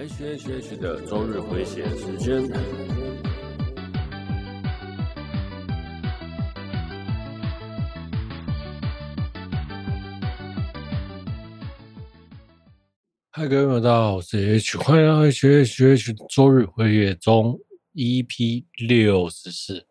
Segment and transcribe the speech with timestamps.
[0.00, 2.42] H H H 的周日回血时间。
[13.30, 17.60] 嗨，各位朋友，大家好，我是 H，欢迎来到 H H H 周日回血中
[17.92, 19.86] EP 六十四。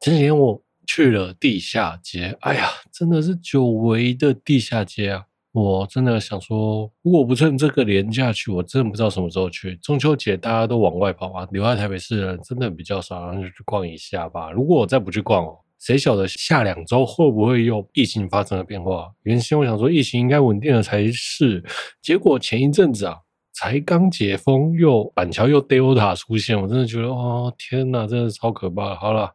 [0.00, 5.26] 前几天我去了地下街，哎呀，真的是久违的地下街啊！
[5.52, 9.74] 我真的想说，如果不趁这个年假去，我真的不知道什么时候去。
[9.82, 14.52] 中秋节大家都往外跑啊，留在台北市的人真的比较少，然后就去逛一下吧。
[14.52, 19.10] 如果我再不去逛哦，谁晓得下两周会不会又疫情发生了变化？
[19.24, 21.64] 原先我想说疫情应该稳定了才是，
[22.00, 23.16] 结果前一阵子啊，
[23.52, 28.94] 才刚解封，又板桥又 Delta 出现，我真的觉得哦，天哪，真的超可怕。
[28.94, 29.28] 好了，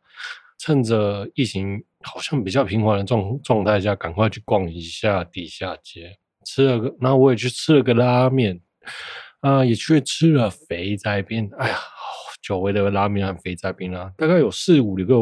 [0.58, 1.84] 趁着疫情。
[2.06, 8.60] 好像比较平缓的状状态下，赶快去逛一下地下街，吃了个，那我也去吃了个拉面，
[9.42, 11.50] 啊、也去吃了肥宅冰。
[11.58, 11.78] 哎呀，
[12.42, 15.16] 久违的拉面和肥宅冰啊，大概有四五六个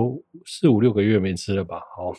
[0.45, 1.79] 四五六个月没吃了吧。
[1.95, 2.13] 好，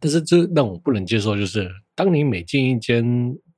[0.00, 3.04] 但是这让我不能接受，就是当你每进一间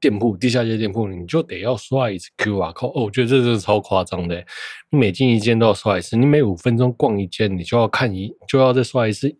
[0.00, 2.88] 店铺，地下街店铺，你就得要刷一次 QR code。
[2.98, 4.44] 哦，我觉得这真的超夸张的，
[4.90, 9.36] 你每进一间都要刷一次，你每五分钟逛一间，你就要看一，就要再刷一次。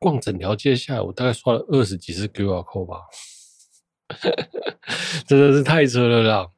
[0.00, 3.02] 逛整条街下来，我大概刷了二十几次 QR code 吧，
[5.28, 6.48] 真的是太扯了啦！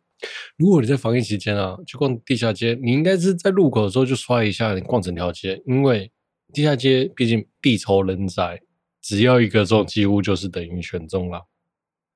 [0.57, 6.13] 如果你在防疫期间啊，去逛地下街，你应该是在路口的时候就刷一下，你逛整条街，因为
[6.53, 8.63] 地下街毕竟地稠人窄，
[9.03, 11.49] 只要一个中，几乎就是等于全中了。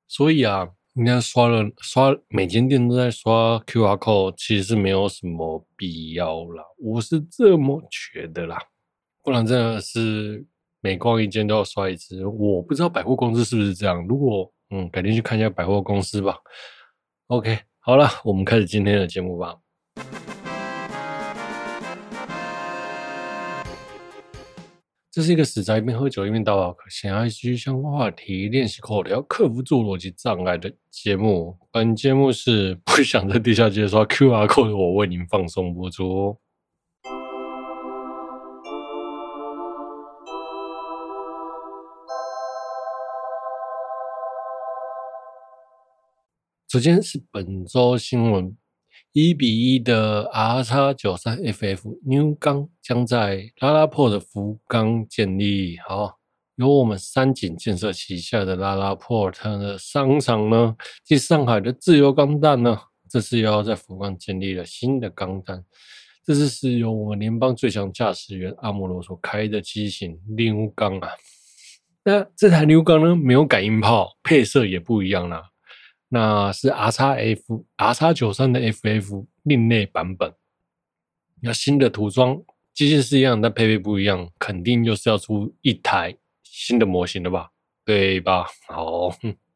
[0.06, 8.62] 所以啊，应该刷了刷，每间店都在刷 QR code，其实是没有什么必要啦，我是这么觉得啦，
[9.24, 10.46] 不然真的是。
[10.86, 14.06] 每逛一间都要刷一次，我不知道百货公司是不是这样。
[14.06, 16.36] 如果嗯，改天去看一下百货公司吧。
[17.26, 19.56] OK，好了，我们开始今天的节目吧。
[25.10, 31.58] 这是一个死宅一边喝酒一边打保可想要继续相关话题练习口条，克服做逻辑障碍的节目。
[31.72, 36.38] 本节目是不想在地下街刷 QR code 的我为您放松播出。
[46.76, 48.54] 首先是本周新闻：
[49.12, 55.78] 一比一的 R 叉九三 FF New 钢将在拉拉破的福冈建立。
[55.88, 56.18] 好，
[56.56, 62.78] 由我们三井建设旗下的拉拉破特的商场呢，继上海的自由钢弹呢，
[63.08, 65.64] 这次又要在福冈建立了新的钢弹。
[66.26, 71.08] 这次是由我们联邦最强驾驶员阿姆罗所开的机型 New 钢啊。
[72.04, 75.42] 那这台 New 钢呢，没有感应炮，配色也不一样啦。
[76.08, 80.32] 那是 R 叉 F R 叉九三的 FF 另类版本。
[81.42, 87.50] 那新的涂装机械是一样，但配备不一样，肯定就是要出一台新的模型了吧？
[87.84, 88.46] 对吧？
[88.68, 89.10] 好，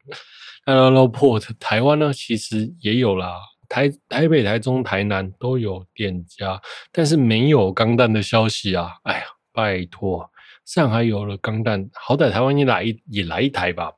[0.67, 6.61] 那 LaLaport 台湾呢，其实也有啦，台台北、台中、台南都有店家，
[6.93, 8.93] 但是没有钢弹的消息啊！
[9.05, 10.31] 哎呀，拜托，
[10.65, 13.93] 上海有了钢弹，好歹台湾也来也来一台吧。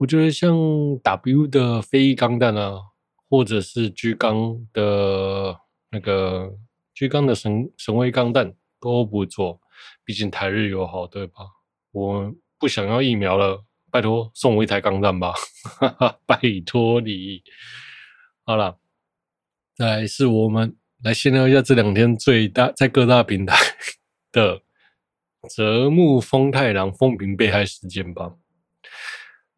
[0.00, 0.50] 我觉得像
[1.02, 2.80] W 的飞翼钢弹啊，
[3.28, 5.54] 或者是 G 钢的
[5.90, 6.56] 那个
[6.94, 9.60] G 钢的神神威钢弹都不错，
[10.02, 11.44] 毕竟台日友好，对吧？
[11.92, 15.34] 我不想要疫苗了，拜托送我一台钢弹吧，
[15.78, 17.42] 哈哈，拜托你。
[18.46, 18.78] 好了，
[19.74, 20.74] 再来是我们
[21.04, 23.54] 来先聊一下这两天最大在各大平台
[24.32, 24.62] 的
[25.46, 28.32] 泽木丰太郎风评被害事件吧。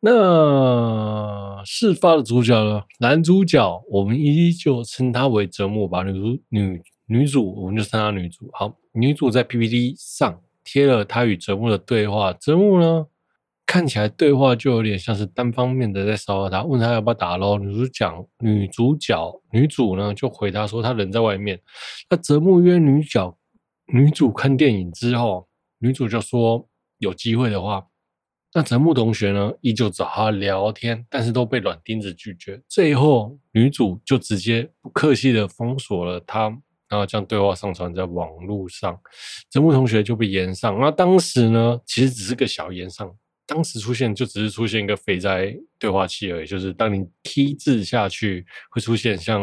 [0.04, 2.82] 那事发的主角呢？
[2.98, 6.02] 男主角我们依旧称他为泽木吧。
[6.02, 8.50] 女主女女主我们就称她女主。
[8.52, 12.32] 好，女主在 PPT 上贴了她与泽木的对话。
[12.32, 13.06] 泽木呢，
[13.64, 17.56] 看起来对话就有点像是单方面的在骚扰她，问她要不要打咯。
[17.56, 21.60] 女主讲女主角女主呢就回答说她人在外面。
[22.10, 23.38] 那泽木约女角
[23.86, 25.46] 女主看电影之后，
[25.78, 26.66] 女主就说
[26.98, 27.86] 有机会的话。
[28.54, 32.60] 那泽木同学呢，依旧找他聊天，但是都被软钉子拒绝。
[32.68, 36.50] 最后，女主就直接不客气的封锁了他，
[36.86, 39.00] 然后将对话上传在网络上。
[39.48, 40.78] 泽木同学就被延上。
[40.78, 43.10] 那当时呢，其实只是个小延上，
[43.46, 49.40] 当时出现就只是出现一个肥宅对话器而已，就是当你 T 字下去，会出现像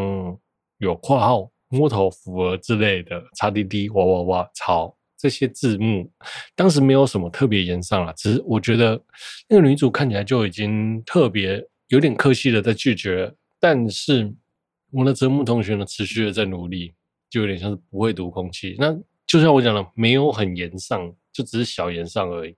[0.78, 4.96] 有括号、摸头、符额之类的，叉滴滴、哇哇哇、操。
[5.20, 6.10] 这些字幕
[6.56, 9.00] 当时没有什么特别严上了，只是我觉得
[9.50, 14.34] 那个女主看起来就已经特别有点客气的在拒绝，但是
[14.92, 16.94] 我的泽木同学呢，持续的在努力，
[17.30, 18.78] 就有点像是不会读空气。
[18.80, 22.56] 那就像我讲的，没有很严上，就只是小严上而已。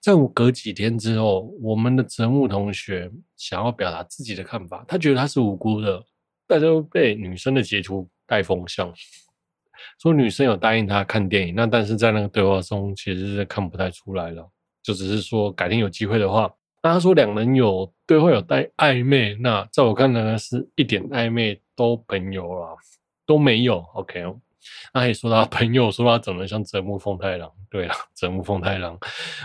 [0.00, 6.02] 在我隔几天之后，我们的泽木同学想要表达自己的看法，他觉得他是无辜的，
[6.46, 8.92] 大家都被女生的截图带风向，
[10.00, 14.48] 说女生有答应他看电影，那但是在那个对话中其实是看不太出来了，
[14.82, 22.76] 就只是说改天有机会的话，那他说两人有对话有带暧昧，那在我看来呢是一点暧昧都朋友了，
[23.26, 24.24] 都没有，OK。
[24.94, 28.98] 那还说他朋友说他长得像泽木丰太郎，对了，泽木丰太郎，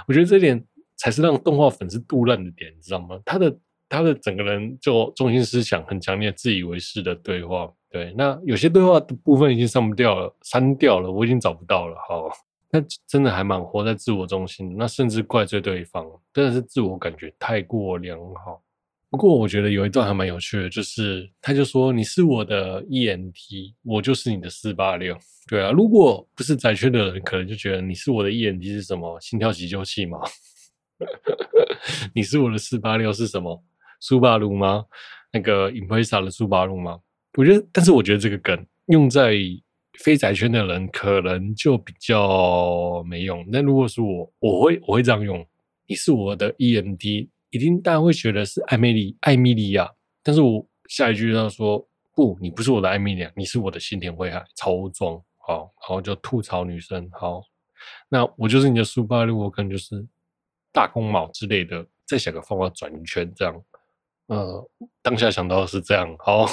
[0.08, 0.64] 我觉得这点
[0.96, 3.20] 才是让动画粉丝杜烂的点，你知道吗？
[3.26, 3.54] 他的
[3.90, 12.30] 他的整个人就中心思想很强烈，自以为是的对话，对，那有些对话的部分已经删不掉了，删掉了，我已经找不到了，好，
[12.72, 18.62] 那真的还蛮活在自我中心，那甚至怪罪对方，真的是自我感觉太过良好。
[19.12, 25.18] 不过我觉得有一段还蛮有趣的，就是他就说，你是我的 ENT，我就是你的四八六。
[25.48, 29.20] 对啊，如果不是宅圈的人，可能就觉得你是我的 ENT 是什么？
[29.20, 30.20] 心跳急救器吗？
[32.14, 33.64] 你是我的四八六是什么？
[34.00, 34.86] 苏巴鲁吗？
[35.32, 37.00] 那个 Impreza 的苏巴鲁吗？
[37.38, 39.36] 我觉得，但是我觉得这个梗用在
[40.00, 43.46] 非宅圈的人可能就比较没用。
[43.52, 45.46] 那如果是我，我会我会这样用，
[45.88, 47.30] 你是我的 EMT，。
[47.52, 49.92] 一定大家会觉得是艾米丽艾米莉亚，
[50.22, 51.84] 但是我下一句要说
[52.16, 57.42] 不，你不是我的艾米莉亚，你是我的新田惠海，超装好，然后就吐槽女生好，
[58.08, 60.06] 那我就是你的苏巴路，我可能就是
[60.72, 63.64] 大公毛之类的，再想个方法转一圈这样，
[64.30, 64.70] 呃，
[65.02, 66.46] 当下想到的是这样好，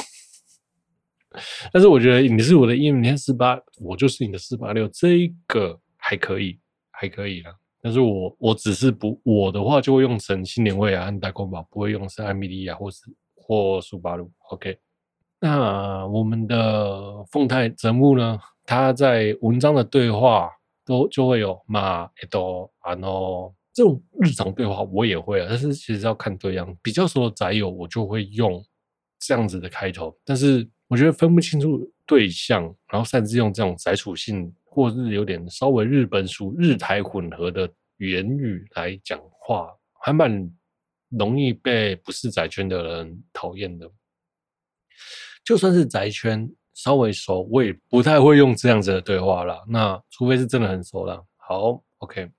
[1.72, 6.58] 但是我觉得你是我的 EM 四八，我就是你的四八六，这个还可以，
[6.90, 7.54] 还可以啦。
[7.82, 13.02] 但是我我只是不我的话就会用成新年会啊和大公宝，不会用是艾米莉亚或是
[13.36, 14.32] 或苏巴鲁。
[14.48, 14.78] OK，
[15.38, 18.40] 那我们的凤太泽木呢？
[18.64, 20.50] 他在文章的对话
[20.84, 28.64] 都就会有马诶多啊喏这种日常对话我也会啊，但是其实要看对象，比较熟的宅友我就会用
[29.20, 30.16] 这样子的开头。
[30.24, 34.50] 但是我觉得分不清楚对象，然后擅自用这种宅属性。
[34.68, 39.74] 或是有点稍微日本属日台混合的言语来讲话，
[40.04, 40.52] 还蛮
[41.08, 43.90] 容易被不是宅圈的人讨厌的。
[45.42, 49.64] 就算是宅圈稍微熟，我也不太会用这样子的对话啦。
[49.66, 51.24] 那除非是真的很熟了。
[51.38, 52.30] 好，OK。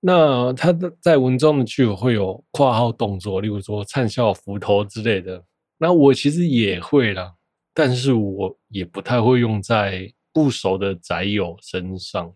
[0.00, 5.44] 那他的在文中的句会有括号动作，例如说灿笑、扶头之类的。
[5.78, 7.34] 那我其实也会啦，
[7.72, 10.12] 但是我也不太会用在。
[10.32, 12.32] 不熟的宅友身上，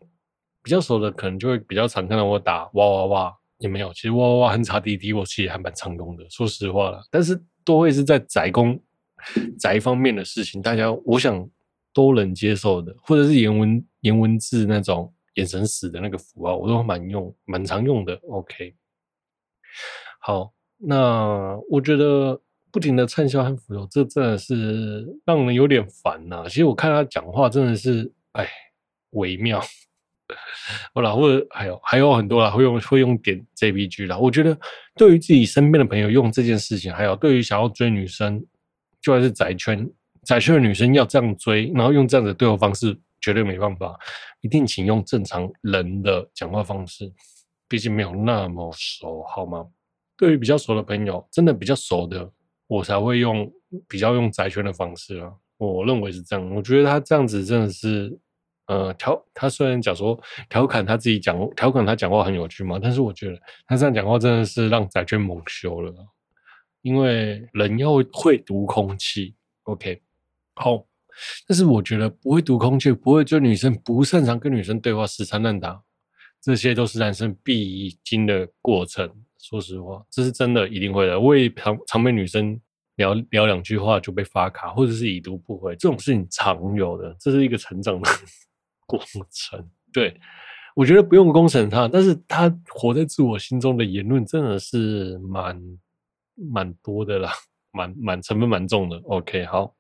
[0.64, 3.92] 比较熟的可能就会比较常看到我打哇哇哇，也没有。
[3.92, 7.00] 其实哇哇哇和查滴滴我其实还蛮常用的，说实话啦。
[7.08, 8.76] 但是都会是在宅公
[9.60, 11.48] 宅方面的事情，大家我想
[11.92, 18.14] 都能接受的，或者是颜文颜文字那种眼神死的那个符号，我都蛮用蛮常用的。
[18.28, 18.74] OK，
[20.20, 22.40] 好，那我觉得。
[22.74, 28.48] 不停的灿笑和扶头，这真的是让人有点烦呐、其实我看他讲话真的是，哎，
[29.10, 29.62] 微妙。
[30.92, 34.18] 我老会还有还有很多啦，会用会用点 JPG 啦。
[34.18, 34.58] 我觉得
[34.96, 38.44] 对于自己身边的朋友用这件事情，还有对于想要追女生，
[39.00, 39.88] 就算是宅圈
[40.24, 43.98] 宅圈的女生要这样追，然后用这样的对话方式，绝对没办法。
[44.42, 47.10] 一定请用正常人的讲话方式，
[47.66, 49.66] 毕竟没有那么熟，好吗？
[50.18, 52.30] 对于比较熟的朋友，真的比较熟的。
[52.66, 53.50] 我才会用
[53.88, 56.54] 比较用宅圈的方式啊，我认为是这样。
[56.54, 58.18] 我觉得他这样子真的是，
[58.66, 65.94] 呃，调他虽然讲说调侃他自己讲调侃他讲话很有趣嘛，但是我觉得他这样讲话真的是让宅圈蒙羞了。
[66.80, 70.00] 因为人要会读空气，OK，
[70.54, 70.84] 好，
[71.46, 75.82] 但是我觉得不会读空气，不会追女生，不擅长跟女生对话，死缠烂打，
[76.40, 79.10] 这些都是男生必经的过程。
[79.38, 81.20] 说实话，这是真的，一定会的。
[81.20, 82.58] 我也常常被女生
[82.96, 88.10] 聊聊两句话就被发卡，或者是已读不回，这种事情常有的，这是一个成长的
[88.86, 88.98] 过
[89.30, 89.68] 程。
[89.92, 90.18] 对，
[90.74, 95.60] 我觉得不用公审他，但是他活在自我心中的言论真的是蛮
[96.34, 97.30] 蛮多的啦，
[97.70, 98.96] 蛮蛮成分蛮重的。
[99.04, 99.74] OK，好，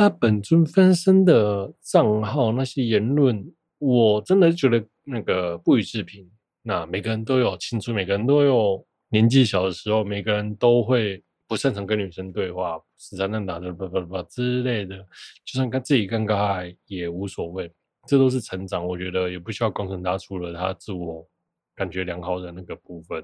[0.00, 6.30] 那本尊分身的账号那些言论，我真的觉得那个不予置评。
[6.62, 14.96] 那每个人都有青春，每个人都有年纪小的时候，每个人都会不擅长跟女生对话，死缠烂打的，不不不之类的，
[15.44, 17.68] 就算跟自己尴尬也无所谓，
[18.06, 18.86] 这都是成长。
[18.86, 21.28] 我觉得也不需要工程他除了他自我
[21.74, 23.20] 感觉良好的那个部分，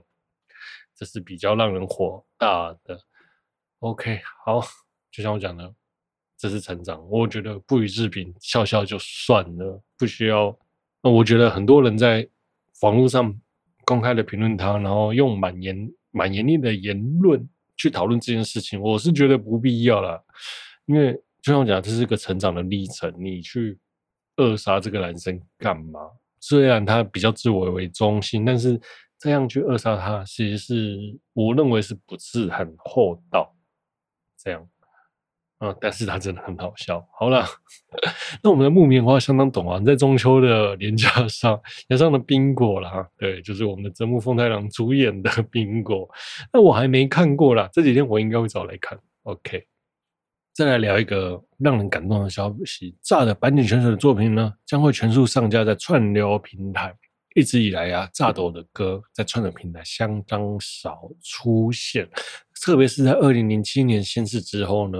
[0.97, 2.99] 这是比较让人火大的。
[3.78, 4.61] OK，好，
[5.12, 5.73] 就像我讲的，
[6.45, 7.03] 这是成长。
[7.09, 10.55] 我觉得不予置评，笑笑就算了，不需要。
[11.03, 12.29] 那我觉得很多人在
[12.83, 13.35] 网络上
[13.87, 17.49] 公开的评论他，然后用蛮严蛮严厉的言论
[17.79, 20.23] 去讨论这件事情，我是觉得不必要了。
[20.85, 23.79] 因为就像我讲，这是一个成长的历程，你去
[24.37, 25.99] 扼杀这个男生干嘛？
[26.41, 28.79] 虽然他比较自我为中心，但是
[29.19, 33.51] 这样去扼杀他，其实是我认为是不是很厚道？
[34.37, 34.69] 这样。
[35.58, 35.75] 啊！
[35.80, 37.06] 但是他真的很好笑。
[37.18, 37.46] 好了，
[38.42, 41.58] 那我们的木棉花相当懂啊，在中秋的连假上
[41.88, 43.08] 也上了冰果了哈。
[43.16, 46.08] 对，就是我们的真木丰太郎主演的 冰果。
[46.52, 48.99] 那我还没看过啦，这几天我应该会找来看。
[49.23, 49.64] OK，
[50.52, 56.94] 再来聊一个让人感动的消息：炸的坂井泉水的作品呢，将会全数上架在串流平台。
[57.37, 62.08] 一直以来啊，炸斗的歌在串流平台相当少出现，
[62.61, 64.99] 特别是在二零零七年仙事之后呢。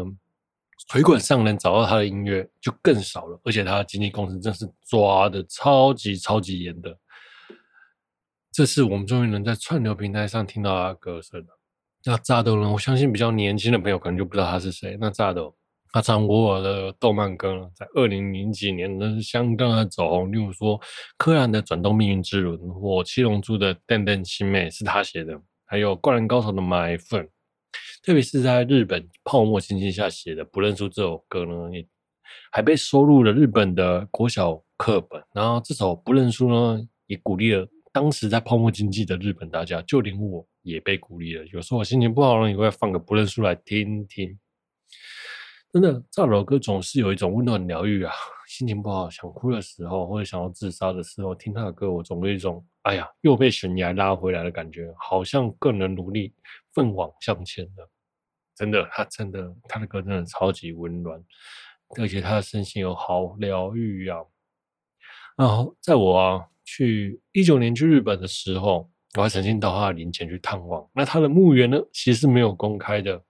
[0.91, 6.97] 水管上能找到他的音乐就更少了，而且他的经纪公司真是抓的超级超级严的。
[8.53, 11.47] 这次我们终于能在串流平台上听到他的歌声了。
[12.05, 12.71] 那炸斗呢？
[12.71, 14.97] 我相信比较年轻的朋友可能就不知道他是谁。
[15.01, 15.57] 那炸斗
[15.91, 20.79] 他唱过的动漫歌，在二零零几年呢是相当的走红，例如说
[21.17, 27.25] 柯南的《转动命运之轮》或七龙珠的《电电新妹》是他写的，还有《灌篮高手》的《My Friend》。
[28.05, 31.89] 特别是在日本泡沫经济下写的《不认输》这首歌呢，也
[32.53, 35.25] 还被收入了日本的国小课本。
[35.33, 41.47] 然后这首《不认输》呢，也鼓励了当时在泡沫经济的日本大家，就连我也被鼓励了。
[41.47, 44.39] 有时候我心情不好了，也会放个《不认输》来听听。
[45.73, 48.13] 真的，这首歌总是有一种温暖疗愈啊！
[48.47, 56.35] 心情不好、想哭的时候，或者想要自杀的时候，听他的歌，我总有一种哎呀，又被悬崖拉回来的感觉，好像更能努力
[56.75, 57.91] 奋往向前了。
[58.57, 61.21] 真的，他真的，他的歌真的超级温暖，
[61.99, 64.17] 而且他的声线又好疗愈呀。
[65.37, 70.89] 然后，在我啊去一九年去日本的时候，我还曾经到他的灵前去探望。
[70.95, 73.21] 那他的墓园呢，其实是没有公开的。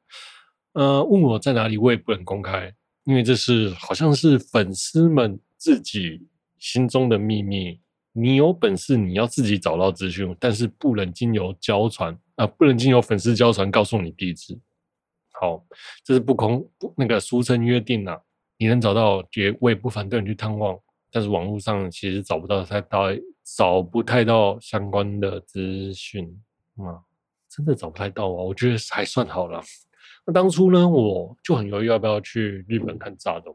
[0.75, 6.27] 呃，问我在哪里，我也不能公开，因为这是好像是粉丝们自己
[6.59, 7.81] 心中的秘密。
[8.13, 14.61] 你有本事，你要自己找到资讯，但是不能经由交传啊、不能经由粉丝交传告诉你地址。
[15.45, 15.63] 好，
[16.03, 18.19] 这是不公不那个俗称约定啊。
[18.57, 20.79] 你能找到，也我也不反对你去探望。
[21.11, 23.03] 但是网络上其实找不到太到，
[23.45, 26.25] 找不太到相关的资讯
[26.77, 26.97] 啊，
[27.51, 28.43] 真的找不太到啊。
[28.43, 29.63] 我觉得还算好了。
[30.25, 33.55] 那当初呢，我就很犹豫要不要去日本看炸斗。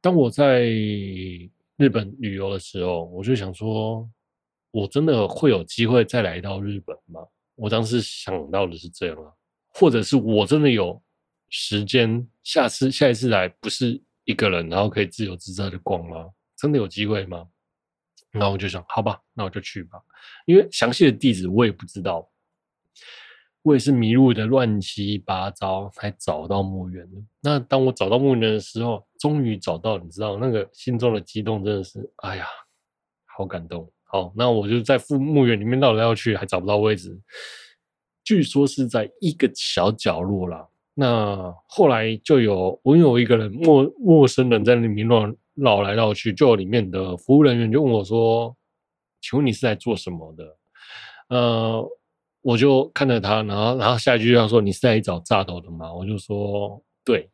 [0.00, 0.62] 当我在
[1.76, 4.08] 日本旅游的时候，我就想说，
[4.70, 7.20] 我真的会有机会再来到日本吗？
[7.56, 9.32] 我当时想到的是这样啊。
[9.80, 11.02] 或者是我真的有
[11.48, 16.28] 时间，下次下一次来不是一个人，然后可以自由自在的逛吗？
[16.54, 17.48] 真的有机会吗？
[18.30, 19.98] 然后我就想，好吧，那我就去吧。
[20.44, 22.30] 因为详细的地址我也不知道，
[23.62, 27.16] 我也是迷路的乱七八糟才找到墓园的。
[27.40, 32.44] 那当我找到墓园的时候，终于找到，你知道那个心中的激动真的是，哎呀，
[33.34, 33.90] 好感动。
[34.04, 37.18] 好，那我就在墓墓园里面绕来绕去，还找不到位置。
[38.24, 40.66] 据说是在一个小角落啦。
[40.94, 48.54] 那后来就有我有一个人陌陌生人在里面乱绕来绕去，就里面的服务人员就问我说
[49.22, 50.44] ：“请问你是在做什么的？”
[51.30, 51.88] 呃，
[52.42, 57.30] 我就看着他，然后然后下一句就要说：“你是在找炸头的吗？”我就说：“对。”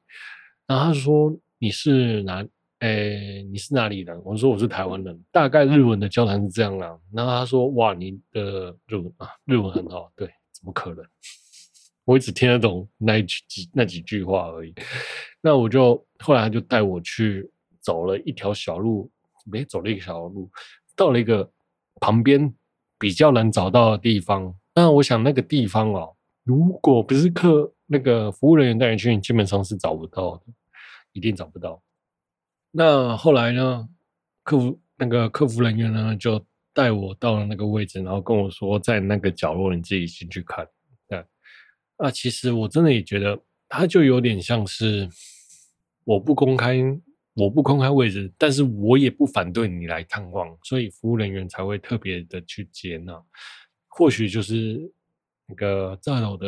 [0.69, 2.47] 然后他说：“你是哪？
[2.81, 6.97] 诶，你是哪里人？”我说：“我是台湾人。”大概日文的交谈是这样啦。
[7.13, 10.31] 然后他说：“哇，你的日文啊，日文很好。”对。
[10.57, 11.05] 怎么可能，
[12.07, 14.75] 我只听得懂那几几那几句话而已。
[15.43, 17.51] 那我就后来他就带我去
[17.83, 19.11] 走了一条小路，
[19.45, 20.51] 没走了一个小路，
[20.97, 21.53] 到了一个
[22.01, 22.55] 旁边
[22.99, 24.55] 比较难找到的地方。
[24.75, 30.45] 那我想那个地方哦，如果不是客那个服务人员带你去，你基本上是找不到的，
[31.13, 31.83] 一定找不到。
[32.71, 33.87] 那后来呢，
[34.43, 36.43] 客服那个客服人员呢就。
[36.77, 40.69] 带我到了那个位置，然后跟我说，在那个角落，你自己进去看。
[41.09, 41.25] 对，
[41.97, 45.09] 啊，其实我真的也觉得，他就有点像是
[46.05, 46.77] 我不公开，
[47.33, 53.19] 我不公开位置，但是我也不反对你来探望，所以服务人员才会特别的去接纳。
[53.89, 54.79] 或许就是
[55.49, 56.47] 那个炸斗的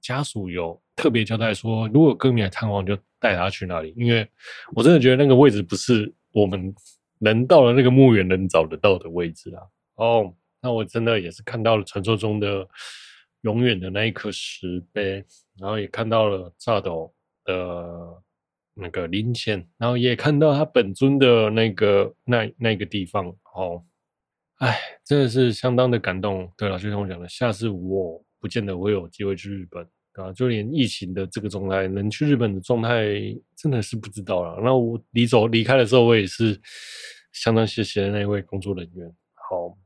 [0.00, 4.28] 家属有特别交代说，如果跟你来探望，就带他去那里，因为
[4.74, 6.74] 我真的觉得那个位置不是我们。
[7.18, 9.62] 能到了那个墓园能找得到的位置啊！
[9.96, 12.68] 哦，那我真的也是看到了传说中的
[13.42, 15.24] 永远的那一颗石碑，
[15.58, 18.22] 然后也看到了炸斗的
[18.74, 23.82] 那个零钱，然后也看到他本尊的那个那那个地方哦，
[24.56, 26.52] 哎，真的是相当的感动。
[26.56, 33.04] 对了，就像我讲的，下次我不见得会有机会去日本啊，就连疫情的这个状态，能去日本的状态
[33.56, 34.60] 真的是不知道了。
[34.62, 36.60] 那我离走离开的时候，我也是
[37.32, 39.14] 相当谢谢那位工作人员。
[39.34, 39.76] 好，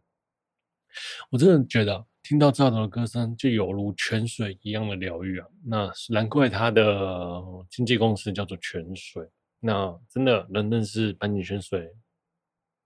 [1.30, 2.06] 我真的觉得。
[2.22, 5.46] 听到赵导的歌声，就有如泉水一样的疗愈啊！
[5.66, 9.26] 那难怪他的经纪公司叫做泉水。
[9.58, 11.90] 那真的能认识坂井泉水，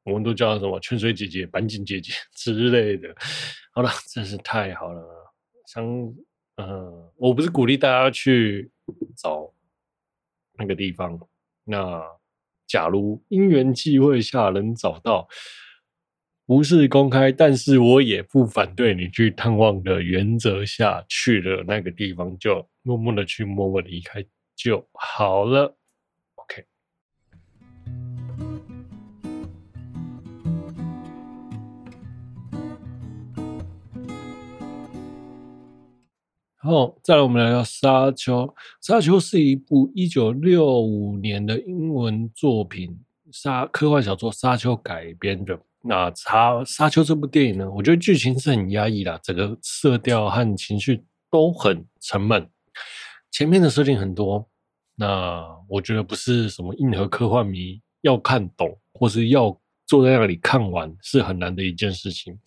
[0.05, 3.15] 我们都叫他什么泉水姐姐、坂井姐姐 之类的。
[3.73, 5.05] 好了，真是太好了。
[5.67, 5.85] 想，
[6.57, 8.71] 嗯，我不是鼓励大家去
[9.17, 9.53] 找
[10.59, 11.19] 那个地方。
[11.65, 12.03] 那
[12.67, 15.29] 假如因缘际会下能找到。
[16.47, 24.23] 不是公开，但是我也不反对你去探望的原则下去了那个地方，就默默的去，默默离开
[24.55, 25.75] 就好了。
[36.65, 38.47] 好，再来我们来到《沙丘》。
[38.81, 42.99] 《沙丘》是一部一九六五年的英文作品，
[43.31, 45.61] 沙科幻小说《沙丘》改编的。
[45.83, 52.49] 那《沙沙丘》这部电影呢，我觉得剧情是很压抑的，整个色调和情绪都很沉闷。
[53.31, 54.49] 前面的设定很多，
[54.95, 59.55] 那我觉得不是什么硬核科幻迷要看懂，或是要
[59.85, 62.39] 坐在那里看完是很难的一件事情。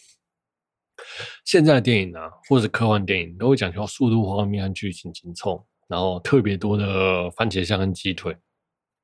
[1.45, 8.35] 现在的电影啊，或者是科幻电影，都会讲究速度、画面和剧情紧凑，然后特别多的番茄酱跟鸡腿。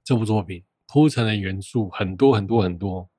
[0.04, 3.10] 这部作品铺陈的元素很多很多很多。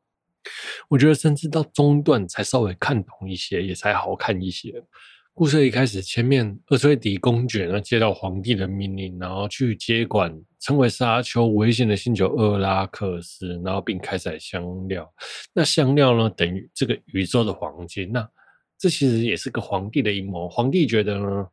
[0.89, 4.85] 我觉得甚至到中段才稍微看懂一些，也才好看一些。
[5.33, 15.13] 故事一开始，前面厄崔迪公爵呢接到皇帝的命令，然后去接管称为沙丘危险的星球厄拉克斯，然后并开采香料。
[15.53, 18.13] 那香料呢，等于这个宇宙的黄金。
[18.13, 18.21] 那
[18.79, 20.49] 这其实也是个皇帝的阴谋。
[20.49, 21.47] 皇帝觉得呢，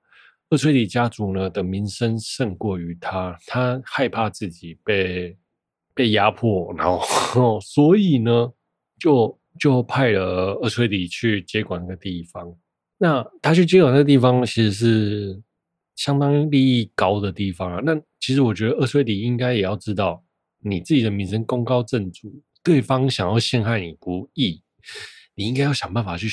[0.50, 5.38] 厄崔里家族呢的名声胜过于他，他害怕自己被
[5.94, 8.52] 被压迫，然后 所以呢。
[9.02, 12.56] 就就派了厄崔里去接管那个地方。
[13.00, 15.42] 那他去接管那个地方，其实是
[15.96, 17.82] 相当利益高的地方啊。
[17.84, 20.24] 那其实我觉得厄崔里应该也要知道，
[20.60, 22.32] 你自己的名声功高震主，
[22.64, 24.62] 对方想要陷害你不义，
[25.34, 26.28] 你应该要想办法去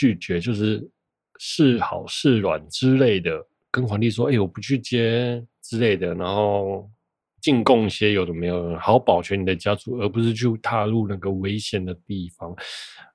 [0.00, 0.90] 拒绝，就是
[1.38, 6.90] 是好是软之类的，跟皇帝说：“哎，我不去接之类的。”然后。
[7.42, 12.54] 进贡些有的没有，好保全你的家族，而不是去踏入那个危险的地方。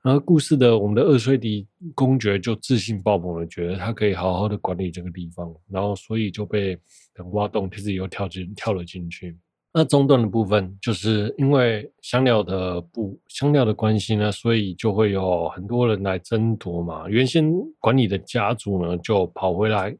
[0.01, 6.75] 而故事的我们的二崔迪公爵就自信爆棚的觉得他可以好好的管理这个地方，然后所以就被
[7.13, 9.37] 等挖洞，自己又跳进跳了进去。
[9.77, 17.09] 那中段的部分，就是因为香料的不香料的关系呢，所以就会有很多人来争夺嘛。
[17.09, 19.93] 原先管理的家族呢，就跑回来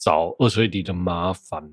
[0.00, 1.72] 找二水底的麻烦。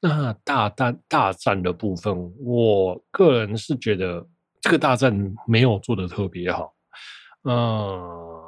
[0.00, 4.24] 那大战大战的部分，我个人是觉得
[4.60, 5.12] 这个大战
[5.44, 6.72] 没有做的特别好。
[7.42, 8.40] 嗯，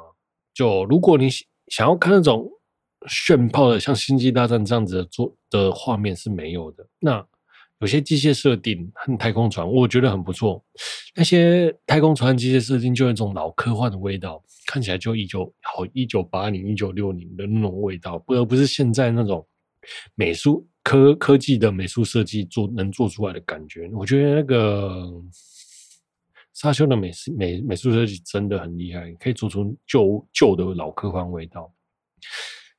[0.53, 1.27] 就如果你
[1.67, 2.49] 想要看那种
[3.09, 6.87] 炫炮的，像《星际大战》这样子的做的画面是没有的。
[6.97, 7.27] 那
[7.81, 10.63] 有些机械设定和太空船，我觉得很不错。
[11.15, 19.45] 那些太空船机械设定就有一种老科幻的味道，看起来就一九好一九八零、一九六零的那种味道，不而不是现在那种
[20.15, 20.65] 美术。
[20.83, 25.07] 科科技的美术设计做能做出来的感觉，我觉得那个
[26.55, 31.71] 沙丘的美美美术设计真的很厉害，可以做出旧旧的老科幻味道。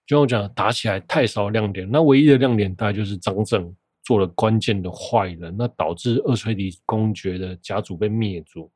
[0.05, 3.73] 就像我讲，打起来太少亮点，那唯一的亮点大概就是张震
[4.05, 8.71] 做了关键的坏人，那导致厄崔迪公爵的家族被灭族。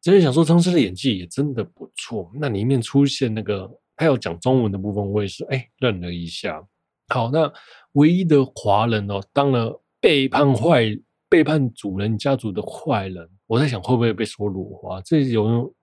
[0.00, 2.30] 真的想说，张震的演技也真的不错。
[2.34, 6.62] 那里面出现那个他要讲中文的部分，我也是哎愣了一下。
[7.08, 7.52] 好，那。
[7.92, 10.84] 唯一的华人哦，当了背叛坏、
[11.30, 15.00] 背叛主人家族的坏人，我在想会不会被说辱华？
[15.00, 15.74] 这有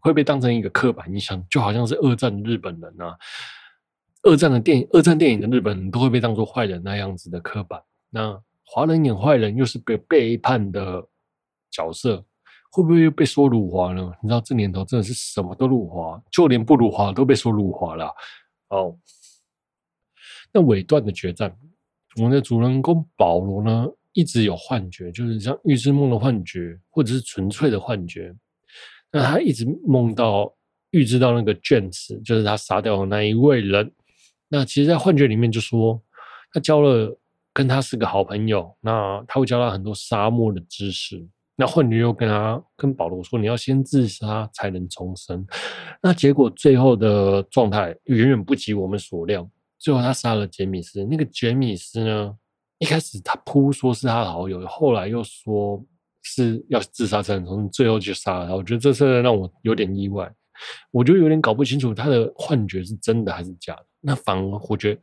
[0.00, 3.16] 会被当成一个刻板印象，就好像是二战日本人啊，
[4.24, 7.80] 二战的电影、二战电影的日本人都会被当作坏人那样子的刻板。
[8.14, 11.02] 那华人演坏人又是被背叛的
[11.70, 12.22] 角色，
[12.70, 14.12] 会不会又被说辱华呢？
[14.22, 18.14] 你知道这年头真的是什么都辱华，就连不辱华都被说辱华了。
[18.68, 18.94] 哦。
[20.52, 21.56] 那尾段的决战，
[22.16, 28.34] 我们的主人公保罗呢，一直有幻觉，就是像预知梦的幻觉，或者是纯粹的幻觉。
[29.10, 30.54] 那他一直梦到
[30.90, 33.90] 预知到那个卷子，就是他杀掉的那一位人。
[34.48, 35.98] 那其实，在幻觉里面就说，
[36.52, 37.18] 他交了
[37.52, 41.26] 跟他是个好朋友，那他会教他很多沙漠的知识。
[41.54, 45.46] 那幻觉又跟他跟保罗说：“你要先自杀才能重生。”
[46.02, 49.48] 那结果最后的状态远远不及我们所料。
[49.78, 51.04] 最后他杀了杰米斯。
[51.04, 52.34] 那个杰米斯呢，
[52.78, 55.84] 一开始他扑说是他的好友，后来又说
[56.22, 58.54] 是要自杀才能重生，最后就杀了他。
[58.54, 60.32] 我觉得这事让我有点意外，
[60.90, 63.84] 我就有点搞不清楚他的幻觉是真的还是假的。
[64.00, 65.00] 那反而我觉得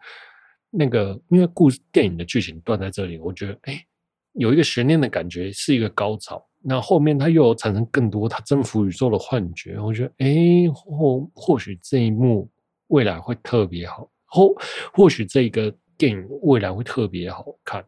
[0.70, 3.86] 那个，因为故事电影的剧情断在这里，我觉得哎。
[4.34, 6.48] 有一个悬念的感觉，是一个高潮。
[6.62, 12.50] 那后面他又产生更多他征服宇宙的幻觉，我觉得，哎，或或许这一幕
[12.88, 14.54] 未来会特别好，或
[14.94, 17.84] 或许这个电影未来会特别好看。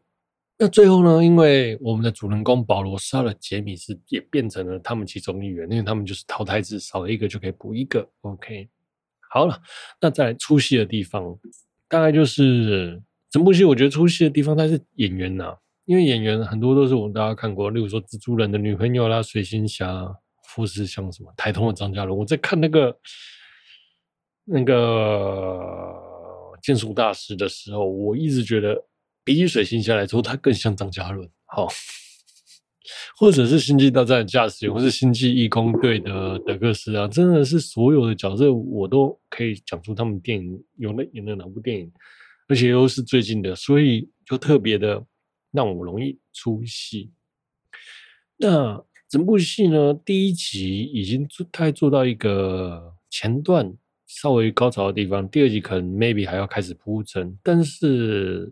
[0.58, 1.24] 那最后呢？
[1.24, 8.06] 因为我们的主人公保罗杀了杰米斯，也变成了他们其中一员，因为他们就是淘汰制，少了一个就可以补一个。
[8.22, 8.68] OK，
[9.30, 9.62] 好了，
[10.02, 11.38] 那再来出戏的地方，
[11.92, 20.08] 大概就是整部戏，我觉得出戏的地方，它是演员呐、因为演员很多都是我们大家看过，例如说蜘蛛人的女朋友啦、水星侠，
[20.56, 22.18] 或是像什么台通的张嘉伦。
[22.18, 22.98] 我在看那个
[24.46, 25.94] 那个
[26.62, 28.86] 剑术大师的时候，我一直觉得
[29.26, 31.30] 比起水星侠来说，他更像张嘉伦。
[31.46, 31.68] 好，
[33.18, 41.92] 或者是星际大战的驾驶员，或是星际异攻队的德克斯啊，真的是所有的角色，我都可以讲出他们电影有那演的哪部电影，
[42.48, 45.06] 而且又是最近的，所以就特别的。
[45.54, 47.12] 让我容易出戏。
[48.38, 53.70] 那整部戏呢，第一集已经做，大概做到一个前段
[54.08, 57.38] 稍微高潮的地方，第二集可能 maybe 还要开始铺陈。
[57.44, 58.50] 但是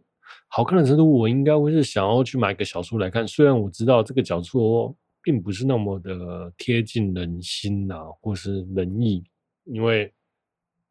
[0.49, 3.27] 好看的程度，我应该会是想要去买个小说来看。
[3.27, 9.23] 虽然我知道这个小说并不是那么的贴近人心啊，或是人意，
[9.65, 10.11] 因为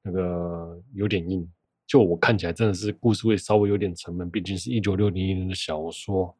[0.02, 1.46] 那个有点硬。
[1.86, 6.36] 就我看起来，真的是故事会稍微有点沉闷，毕竟是一九六零年的小说。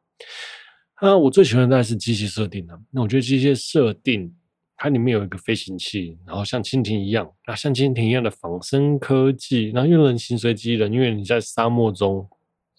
[0.95, 2.79] 啊，我最喜欢的还是机械设定啊。
[2.91, 4.33] 那我觉得机械设定，
[4.77, 12.29] 它里面有一个飞行器，然后像蜻蜓一样，啊，像蜻蜓一样的仿生科技，然后又能形随机人，因为你在沙漠中，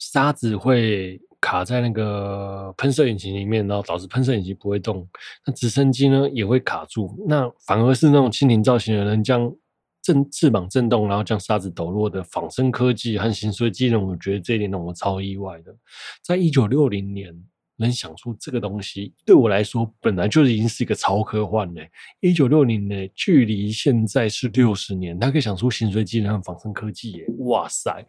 [0.00, 5.08] 沙子会卡在那个喷射引擎里面，然后导致喷射引擎不会动。
[5.46, 9.54] 那直升机呢也会卡住，那反而是那种蜻蜓造型的人将。
[10.02, 15.76] 震翅膀震动，然后将沙子抖落的仿生科技和形随机人，我觉得这一点让我超意外的。
[16.22, 17.36] 在一九六零年
[17.80, 21.90] 能想出这个东西，对我来说本来就已经是一个超科幻嘞。
[22.20, 27.26] 一九六零年距离现在是六十年，他可以想出形随机人和仿生科技耶！
[27.38, 28.06] 哇塞，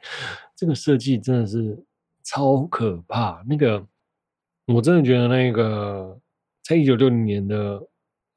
[0.56, 1.82] 这个设计真的是
[2.24, 3.42] 超可怕。
[3.48, 3.86] 那个
[4.66, 6.20] 我真的觉得那个
[6.64, 7.82] 在一九六零年的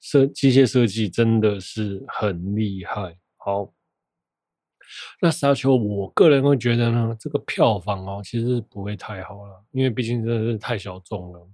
[0.01, 3.17] 设机械设计真的是很厉害。
[3.37, 3.71] 好，
[5.21, 11.49] 那沙丘，我个人会觉得呢，这个票房哦，其实不会太好了，因为毕竟真的是太小众了。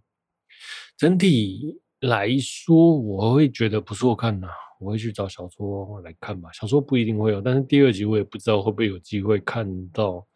[0.96, 4.48] 整体来说，我会觉得不错看呐，
[4.80, 6.50] 我会去找小说来看吧。
[6.52, 10.26] 小说不一定会有，但是第二集我也不知道会不会有机会看到。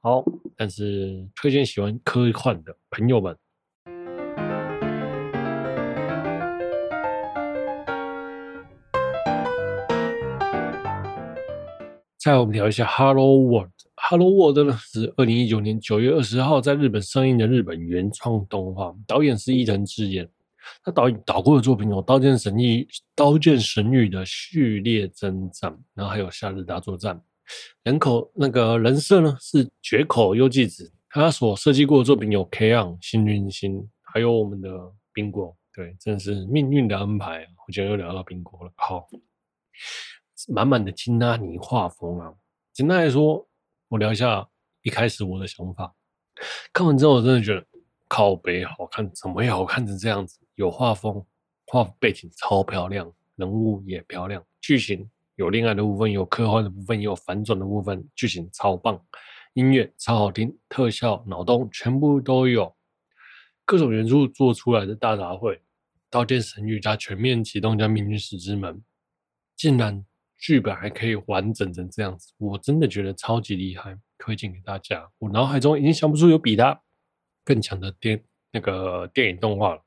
[0.00, 0.24] 好，
[0.56, 3.36] 但是推荐喜欢科幻的朋友们。
[12.22, 20.30] 再我们聊一下《Hello World》，《Hello World》呢是二零一九年九月二十号在日本上映的日本原创动画，导演是伊藤智彦。
[20.84, 22.84] 他导导过的作品有《刀剑神域》
[23.16, 27.16] 《刀剑神域》的序列征战，然后还有《夏日大作战》。
[27.82, 34.70] 人口那个人设呢是绝口优纪子，他所设计过的作品有《K-ON》、《幸运星》，还有我们的
[35.12, 35.56] 冰果。
[35.74, 37.40] 对，真的是命运的安排。
[37.66, 39.08] 我今天又聊到冰果了，好。
[40.48, 42.32] 满满的金拉尼画风啊！
[42.72, 43.46] 简单来说，
[43.88, 44.48] 我聊一下
[44.82, 45.94] 一开始我的想法。
[46.72, 47.64] 看完之后，我真的觉得
[48.08, 50.38] 靠北好看，怎么也好看成这样子？
[50.54, 51.24] 有画风，
[51.66, 59.00] 画背景超漂亮，人物也漂亮，剧情有恋爱的部分，有科幻的部分，也有反转的部分，剧情超棒，
[59.52, 62.74] 音乐超好听，特效、脑洞全部都有，
[63.64, 65.60] 各种元素做出来的大杂烩，
[66.10, 68.82] 刀剑神域加全面启动加命运石之门，
[69.56, 70.04] 竟然。
[70.42, 75.08] 剧本还可以完整成这样子，我真的觉得超级厉害，推荐给大家。
[75.20, 76.76] 我脑海中已经想不出有比它
[77.44, 79.80] 更强的电那个电影动画了。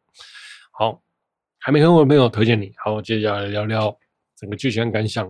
[0.71, 1.03] 好，
[1.59, 2.71] 还没看过的朋友推荐你。
[2.77, 3.99] 好，接下来聊聊
[4.37, 5.29] 整个剧情感想。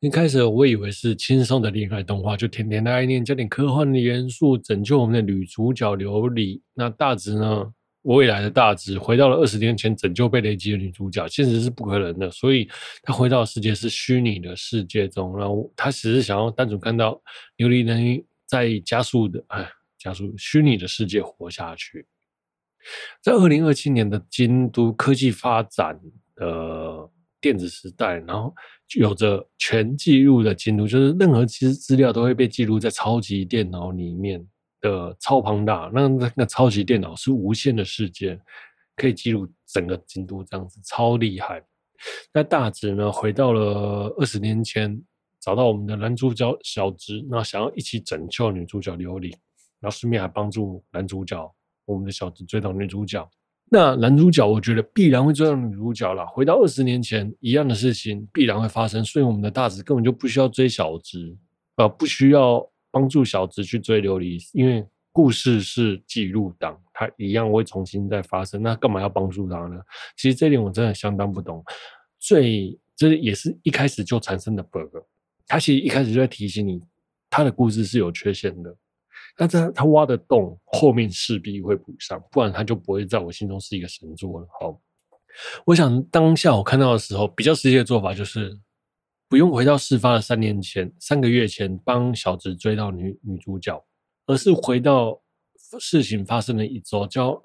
[0.00, 6.60] 一开始我以为是轻松的恋爱动画，就甜甜的爱恋加点科幻的元素，拯救我们的女主角琉璃。
[6.74, 7.72] 那大直呢？
[8.14, 12.68] 未来的大直回到了二十年前，拯救被雷击的女主角，现实是不可能的，所以
[13.02, 17.20] 他回到世界是虚拟的世界中，然后他只是想要单纯看到
[17.56, 22.06] 琉璃能在加速的，哎，加速虚拟的世界活下去。
[23.20, 26.00] 在二零二七年的京都科技发展
[26.36, 28.54] 的电子时代，然后
[28.94, 34.46] 有着全记录的京都，就是任何其实资料都会被记录在超级电脑里面
[34.80, 38.38] 的超庞大，那那个超级电脑是无限的世界，
[38.96, 41.62] 可以记录整个京都这样子，超厉害。
[42.32, 45.00] 那大直呢，回到了二十年前，
[45.40, 49.30] 找到我们的男主角小直，那想要一起拯救女主角琉璃，
[49.80, 51.52] 然后顺便还帮助男主角。
[51.86, 53.30] 我们的小直追到女主角，
[53.70, 56.26] 那男主角我觉得必然会追到女主角了。
[56.26, 61.36] 回到二十年前，一样的事情必然会发生，所以我们的大直根本就不需要追小直，
[61.76, 64.82] 呃，不需要帮助小直去追琉璃，因为
[65.12, 68.62] 故事是记录档，它一样会重新再发生。
[68.62, 69.78] 那干嘛要帮助他呢？
[70.16, 71.62] 其实这点我真的相当不懂。
[72.18, 74.96] 最这也是一开始就产生的 bug，
[75.46, 76.80] 他其实一开始就在提醒你，
[77.28, 78.74] 他的故事是有缺陷的。
[79.36, 84.48] 那这他挖的洞后面势必会补上，不然他就不会在我心中是一个神作了。
[84.58, 84.80] 好，
[85.66, 88.58] 我想当下我看到的时候，比较实际的做法就是
[89.28, 93.84] 不用回到事发的三年前、三个月前帮小直追到女女主角，
[94.26, 95.20] 而是回到
[95.80, 97.40] 事情发生的一周，交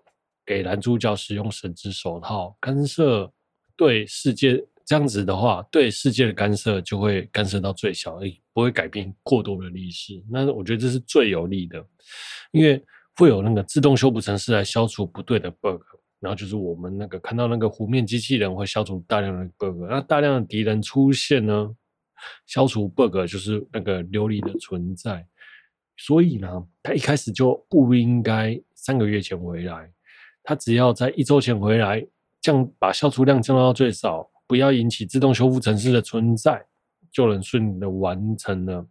[0.45, 3.31] 给男主角使用神之手套干涉
[3.75, 4.65] 对世界。
[4.83, 10.21] 这样子的话，对世界的干涉就会干涉到最小，而不会改变过多的历史。
[10.29, 11.81] 那我觉得这是最有利的，
[12.51, 12.83] 因为
[13.15, 15.81] 会有那个自动修补程式来消除不对的 bug。
[16.21, 21.75] 然后就是我们那个看到那个湖面机器人会消除大量的 bug，那大量的敌人出现呢，
[22.45, 25.27] 消除 bug 就是那个琉璃的存在。
[25.97, 26.47] 所以呢，
[26.81, 29.91] 他一开始就不应该三个月前回来，
[30.41, 32.07] 他只要在一周前回来，
[32.39, 34.29] 降把消除量降到最少。
[34.47, 36.65] 不要引起自动修复城市的存在，
[37.10, 38.86] 就能顺利的完成了。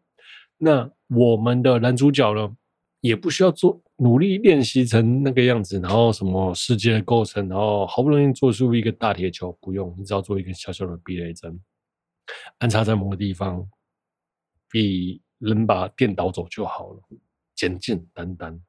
[0.57, 2.57] 那我们的男主角呢，
[3.03, 11.61] 也不需要做努力练习成那个样子，然后什么世界的构成，然后好不容易做出一个大铁球，不用，你只要做一个小小的避雷针，
[12.59, 13.69] 安插在某个地方，
[14.71, 17.01] 比能把电导走就好了，
[17.55, 18.61] 简简单单，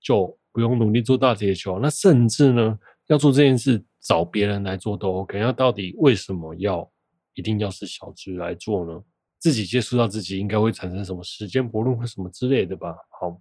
[0.00, 1.78] 就不用努力做大铁球。
[1.78, 3.84] 那甚至呢，要做这件事。
[4.02, 6.90] 找别人来做都 OK，那到底为什么要
[7.34, 8.98] 一定要是小智来做呢？
[9.38, 12.96] 自己接触到自己应该会产生什么时间悖论或什么之类的吧？
[13.10, 13.38] 好，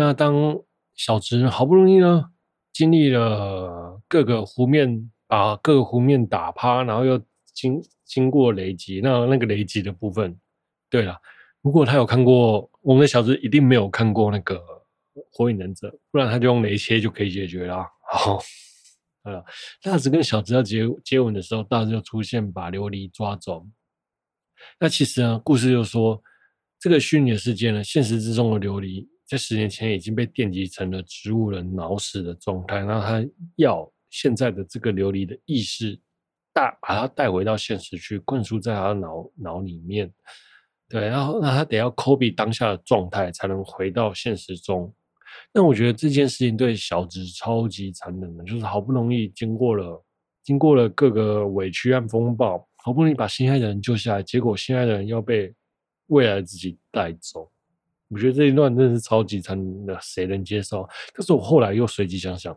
[0.00, 0.56] 那当
[0.94, 2.30] 小直好不容易呢，
[2.72, 7.20] 经历了各个湖面，把各个湖面打趴，然后又
[7.52, 10.38] 经经过雷击，那那个雷击的部分，
[10.88, 11.20] 对了，
[11.62, 14.62] 如果他有看过，我们的小直一定没有看过那个
[15.32, 17.84] 火影忍者，不然他就用雷切就可以解决了。
[18.08, 18.38] 好。
[19.24, 19.44] 呃，
[19.82, 23.66] 大直跟小直要接接吻的时候，大直就出现把琉璃抓走。
[24.78, 26.22] 那其实呢，故事就说
[26.78, 32.82] 这个虚拟的世界呢，现实之中的琉璃在十年前已经被电击成了植物人脑死的状态。
[32.82, 36.00] 那他要现在的这个琉璃的意识
[36.54, 40.10] 带把他带回到现实去，灌输在他的脑脑里面。
[40.88, 44.90] 对，然后那他得要 copy 当下的状态，才能回到现实中。
[45.52, 50.02] 那我觉得这件事情对小直超级残忍的，就是好不容易经过了
[50.42, 55.54] 经过了各个委屈和风暴，好不容易把心爱的人救下来，结果心爱的人要被
[56.06, 57.52] 未来自己带走。
[58.08, 60.88] 我觉得这一段真的是超级惨的，谁能接受？
[61.12, 62.56] 可是我后来又随即想想，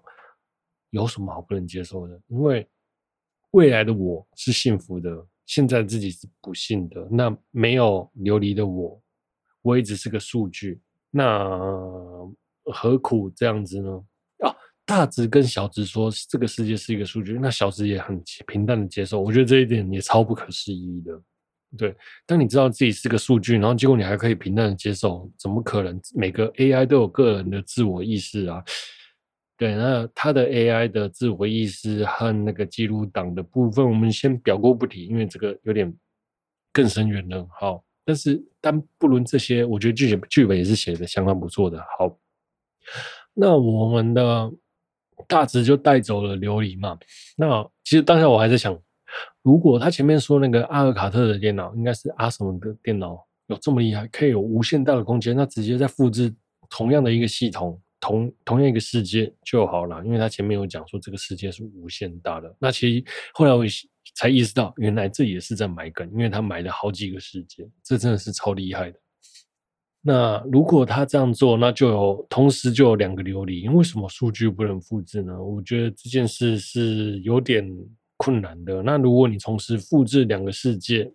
[0.89, 2.21] 有什么好不能接受的？
[2.27, 2.67] 因为
[3.51, 7.07] 未来的我是幸福的，现在自己是不幸的。
[7.11, 9.01] 那没有琉璃的我，
[9.61, 10.81] 我一直是个数据。
[11.09, 11.59] 那。
[12.65, 13.89] 何苦这样子呢？
[14.45, 19.19] 啊，大直跟小直说这个世界是一个数据，那小直也很平淡的接受。
[19.19, 21.21] 我觉得这一点也超不可思议的。
[21.77, 25.99] 对，当你知道自己是个数据，然后结果你还可以平淡的接受，怎么可能？
[26.13, 28.63] 每个 AI 都有个人的自我意识啊。
[29.57, 35.93] 对，那他的 AI 的自我意识和那个记录档的部分，我们先表过不提，因为这个有点
[36.73, 37.47] 更深远了。
[37.59, 41.79] 好，但是但不论这些，我觉得剧剧本也是写的相当不错的。
[41.97, 42.17] 好。
[43.33, 44.51] 那我们的
[45.25, 46.97] 大直就带走了琉璃嘛？
[47.37, 48.77] 那其实当下我还在想，
[49.41, 56.33] 如果他前面说那个阿尔卡特的电脑应该是阿什么的电脑有这么厉害，可以有无限大的空间，那直接再复制
[56.69, 60.03] 同样的一个系统，同同样一个世界就好了。
[60.05, 62.55] 因为他前面有讲说这个世界是无限大的。
[62.59, 63.63] 那其实后来我
[64.15, 68.99] 才意识到，原来这也是在埋梗，因为他埋了好几个世界，这真的是超厉害的。
[70.03, 75.39] 那如果他这样做，那就有同时就有两个琉璃，为什么数据不能复制呢？
[75.39, 77.63] 我觉得这件事是有点
[78.21, 78.83] 困难的。
[78.83, 81.11] 那如果你同时复制两个世界，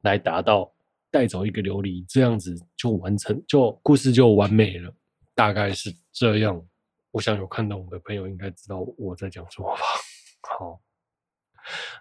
[0.00, 0.74] 来达到
[1.08, 4.92] 带走一个琉璃，这样子就完成，就故事就完美了。
[5.36, 6.60] 大概是这样。
[7.12, 9.82] 我想有看懂的朋友应该知道我在讲什么吧。
[10.58, 10.80] 好，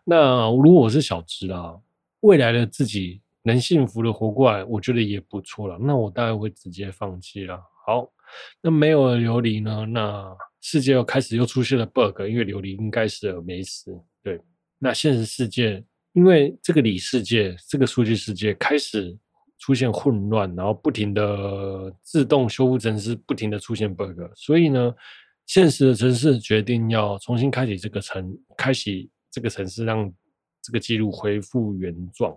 [0.04, 1.80] 那如果我是小直啦，
[2.22, 5.78] 未来的自己能幸福的活过来，我觉得也不错了。
[5.80, 7.62] 那我大概会直接放弃了。
[7.86, 8.12] 好，
[8.60, 9.86] 那没有了琉璃呢？
[9.86, 14.02] 那世界又开始又出现了 bug，因为琉璃应该是没死。
[14.24, 14.40] 对，
[14.80, 19.18] 那现实世界因为这个里世界这个数据世界开始。
[19.64, 24.92] 出现混乱，然后不停的自动修复程式，不停的出现 bug，所以呢，
[25.46, 30.12] 现实的城市决定要重新开启这个城，开启这个城市，让
[30.64, 32.36] 这个记录恢复原状。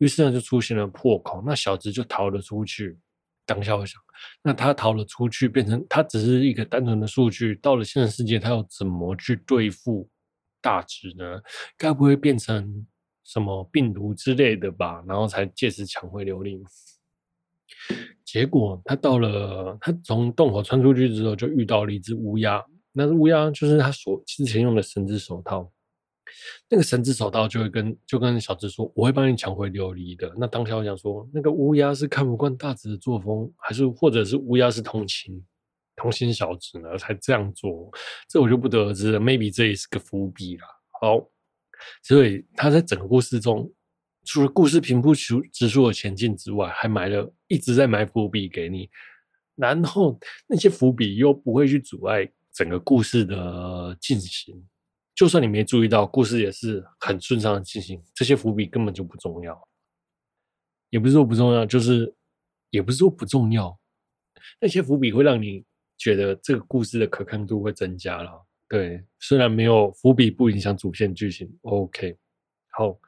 [0.00, 2.98] 于是呢，就出现了破口，那小直就逃了出去。
[3.46, 3.98] 当下我想，
[4.42, 10.06] 那他逃了出去，变成他只是一个单纯的数据，到了现实世界，他要怎么去对付
[10.60, 11.40] 大直呢？
[11.76, 12.86] 该不会变成？
[13.22, 16.60] 什么病毒之类的吧，然后才借此抢回琉璃。
[18.24, 22.60] 结果他到了，他从洞口穿出去之后，就遇到了一只乌鸦。
[22.90, 25.70] 那只乌鸦就是他所之前用的神之手套。
[26.68, 35.40] 那个神之手套就会跟就跟小直说：“我会帮你抢回琉璃的。”那当下我想说，那个乌鸦是看不惯大直的作风，还是或者是乌鸦是同情
[36.00, 37.90] 同心小直呢，才这样做？
[38.28, 39.20] 这我就不得而知了。
[39.20, 40.66] Maybe 这也是个伏笔啦。
[41.00, 41.30] 好。
[42.02, 43.72] 所以他在整个故事中，
[44.26, 48.90] 除了故事平铺直叙的前进之外，还埋了一直在埋伏笔给你，
[49.56, 54.62] 然后那些伏笔又不会去阻碍整个故事的进行。
[55.14, 58.02] 就算你没注意到，故事也是很顺畅的进行。
[58.14, 59.58] 这些伏笔根本就不重要，
[60.90, 62.14] 也不是说不重要，就是
[62.68, 63.74] 也不是说不重要。
[64.60, 65.64] 那些伏笔会让你
[66.00, 68.30] 觉得这个故事的可看度会增加了。
[68.66, 71.46] 对，虽然没有伏笔，不影响主线剧情。
[71.62, 72.16] OK，
[72.70, 72.98] 好，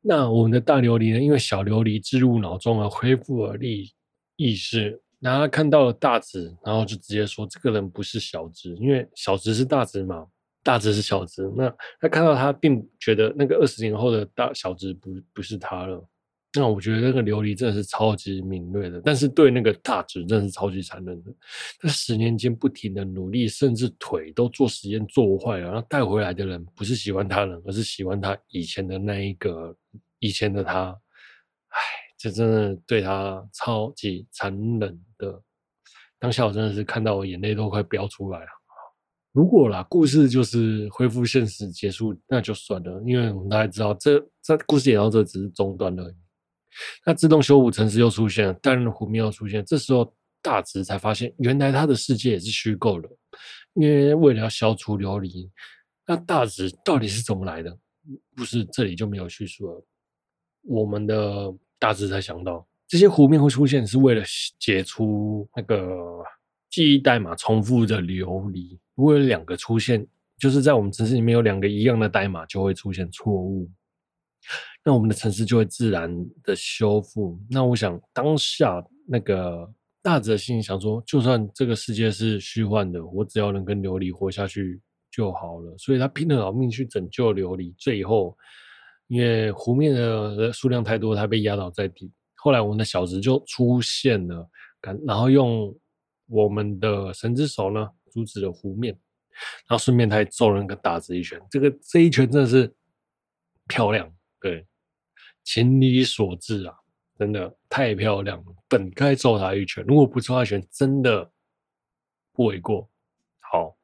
[0.00, 1.20] 那我们的大琉璃呢？
[1.20, 3.92] 因为小琉璃置入脑中而恢复了力
[4.36, 10.26] 意识，然后他看到了大直，然后就直接说：“这个人不是小直，因为小直是大直嘛，
[10.62, 11.68] 大直是小直。”那
[12.00, 16.08] 他看到他，并觉得那个二十年后的大小直不不是他了。
[16.56, 21.32] 那我觉得那个琉璃真的是超级敏锐的，但是对那个大直真的是超级残忍的。
[21.80, 29.76] 他十年间不停的努力，甚至腿都做实验做坏了，然后带回来的人不是喜欢他人，而是喜欢他以前的那一个
[30.20, 30.96] 以前的他。
[31.68, 31.78] 唉，
[32.16, 35.42] 这真的对他超级残忍的。
[36.20, 38.46] 当下我真的是看到我眼泪都快飙出来了。
[39.32, 46.14] 如果啦，故事就是恢复现实结束，那就算了，因为我们大家知道，这这故事演到这只是中断了。
[47.04, 49.64] 那自动修复程式又出现了，大量的湖面又出现。
[49.64, 53.08] 这时候大直才发现，原来他的世界也是虚构的。
[53.74, 55.50] 因为为了要消除琉璃，
[56.06, 57.76] 那大直到底是怎么来的？
[58.36, 59.84] 不是这里就没有叙述了。
[60.62, 64.22] 我们的大直才想到，这些湖面会出现是为了
[64.60, 66.22] 解除那个
[66.70, 68.78] 记忆代码重复的琉璃。
[68.94, 70.06] 如果有两个出现，
[70.38, 73.68] 就是在我们程式里面有两个一样的代码，就会出现错误。
[74.84, 77.40] 那我们的城市就会自然的修复。
[77.48, 79.66] 那我想当下那个
[80.02, 84.78] 大直心想说，就算这个世界是虚幻的，我只要能跟琉璃活下去
[85.10, 85.74] 就好了。
[85.78, 87.74] 所以他拼了老命去拯救琉璃。
[87.78, 88.36] 最后，
[89.06, 92.12] 因为湖面的数量太多，他被压倒在地。
[92.36, 94.46] 后来我们的小直就出现了，
[95.06, 95.74] 然后用
[96.26, 98.92] 我们的神之手呢阻止了湖面，
[99.66, 101.40] 然后顺便他还揍了那个大直一拳。
[101.50, 102.70] 这个这一拳真的是
[103.66, 104.12] 漂亮。
[104.38, 104.66] 对，
[105.44, 106.74] 情理所致啊，
[107.18, 108.44] 真的太漂亮了。
[108.68, 111.30] 本该揍他一拳，如果不揍他一拳，真的
[112.32, 112.90] 不为过。
[113.38, 113.76] 好，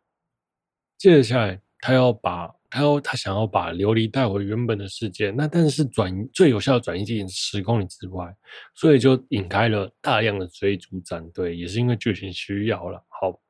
[0.99, 8.35] 接下来他要把他要他想要把琉璃带回原本的世界，那但是转最有效的转移地点十公里之外，
[8.75, 11.31] 所以就引开了大量的追逐战。
[11.31, 13.05] 对，也是因为剧情需要了。
[13.09, 13.41] 好，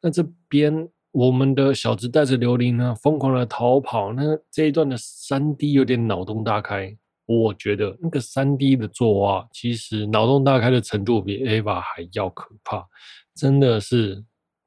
[0.00, 0.88] 那这边。
[1.12, 4.12] 我们的小直带着琉璃呢，疯狂的逃跑。
[4.12, 6.94] 那这一段的三 D 有点脑洞大开，
[7.26, 12.86] 我觉得那个三 D 的作画，其实脑洞大开的程度比 EVA 还要可怕，
[13.34, 14.24] 真的是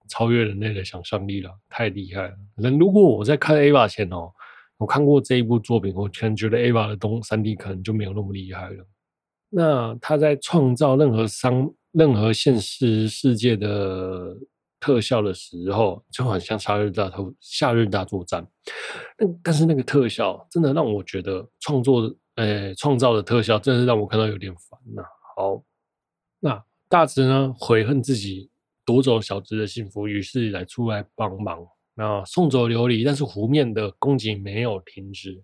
[0.07, 2.36] 超越人类的想象力了，太厉害了。
[2.55, 4.32] 那如果我在看 EVA 前哦，
[4.78, 8.86] 我看过这一部作品，我可能觉得 EVA 的东三 D 可能就没有那么厉害了。
[9.49, 14.38] 那他在创造任何商、任何现实世界的。
[14.82, 18.47] 特效的时候就很像夏日大头夏日大作战，
[19.18, 22.10] 那但是那个特效真的让我觉得创作
[22.40, 25.04] 诶创造的特效真是让我看到有点烦呐。
[25.36, 25.62] 好，
[26.40, 28.50] 那大直呢悔恨自己
[28.86, 31.60] 夺走小直的幸福，于是来出来帮忙，
[31.96, 35.44] 那送走琉璃，但是湖面的攻击没有停止，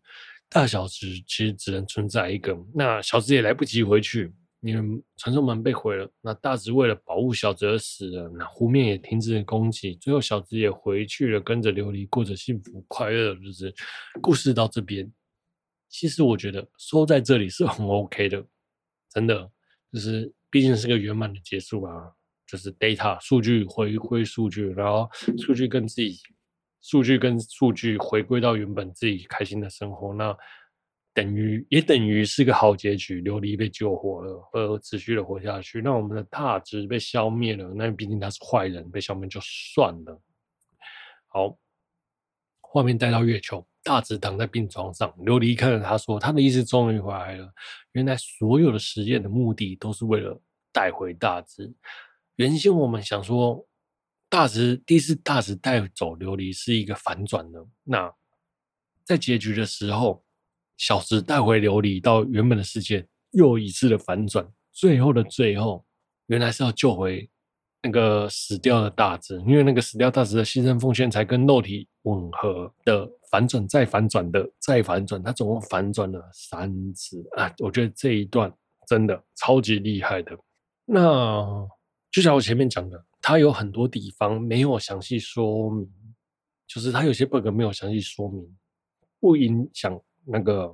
[0.50, 13.74] 大小直其实只能存在一个，那小直也来不及回去，你们传送门被毁了，那大直为了保护小直而死了，那湖面也停止了攻击，最后小直也回去了，跟着琉璃过着幸福快乐的日子。
[14.22, 15.12] 故事到这边，
[15.98, 18.46] 其实我觉得说在这里是很 OK 的，
[19.10, 19.50] 真的，
[19.93, 21.89] 就是毕竟是个圆满的结束吧。
[22.46, 26.20] 就是 data 数据回归数据，然后数据跟自己，
[26.82, 30.38] 数据跟数据回归到原本自己开心的生活，那
[31.14, 33.22] 等于也等于是个好结局。
[33.22, 35.82] 琉璃被救活了，而持续的活下去。
[35.82, 40.22] 那我们的大直被消灭了，那毕竟他是坏人，被消灭就算了。
[41.28, 41.58] 好，
[42.60, 47.53] 画面带到月球，大直躺在病床上，琉璃看着他说：“他的意识终于回来了。
[47.91, 50.41] 原来所有的实验的目的都是为了
[50.73, 51.71] 带回大直。”
[52.38, 53.63] 原先我们想说，
[54.27, 57.63] 大直第一次大直带走琉璃是一个反转的。
[57.83, 58.11] 那
[59.03, 60.25] 在结局的时候，
[60.77, 64.51] 小直带回琉璃到原本的世界，又一次的反转。
[64.71, 65.86] 最后的最后，
[66.25, 67.29] 原来是要救回
[67.86, 77.53] 那个死掉的大直，因为那个死掉大直的牺牲奉献才跟肉体吻合的反转，再反转的再反转，他总共反转了三次啊！
[77.59, 78.51] 我觉得这一段
[78.88, 80.36] 真的超级厉害的。
[80.86, 81.67] 那。
[82.11, 85.86] 就像我前面讲的，它有很多地方没有详细说明，
[86.65, 88.55] 就是它有些 bug 没有详细说明，
[89.19, 90.73] 不影响那个